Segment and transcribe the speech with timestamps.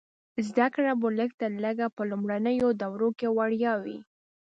[0.47, 3.97] زده کړه به لږ تر لږه په لومړنیو دورو کې وړیا وي.